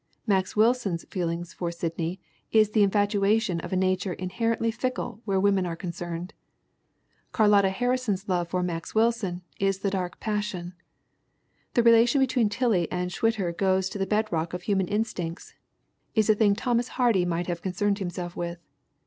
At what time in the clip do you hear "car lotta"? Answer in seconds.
7.31-7.69